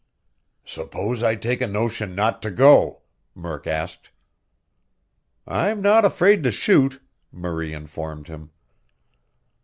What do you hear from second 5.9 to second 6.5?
afraid to